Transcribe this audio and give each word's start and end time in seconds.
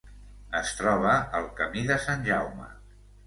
Es 0.59 0.71
troba 0.77 1.11
al 1.41 1.45
camí 1.61 1.85
de 1.91 1.99
Sant 2.07 2.27
Jaume. 2.31 2.69